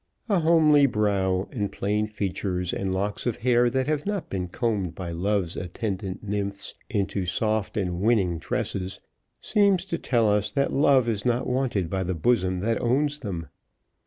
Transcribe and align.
A 0.29 0.39
homely 0.39 0.87
brow, 0.87 1.47
and 1.51 1.71
plain 1.71 2.07
features, 2.07 2.73
and 2.73 2.91
locks 2.91 3.27
of 3.27 3.37
hair 3.37 3.69
that 3.69 3.85
have 3.85 4.03
not 4.03 4.31
been 4.31 4.47
combed 4.47 4.95
by 4.95 5.11
Love's 5.11 5.55
attendant 5.55 6.23
nymphs 6.23 6.73
into 6.89 7.27
soft 7.27 7.77
and 7.77 7.99
winning 8.01 8.39
tresses, 8.39 8.99
seems 9.41 9.85
to 9.85 9.99
tell 9.99 10.27
us 10.27 10.51
that 10.53 10.73
Love 10.73 11.07
is 11.07 11.23
not 11.23 11.45
wanted 11.45 11.87
by 11.87 12.01
the 12.01 12.15
bosom 12.15 12.61
that 12.61 12.81
owns 12.81 13.19
them. 13.19 13.45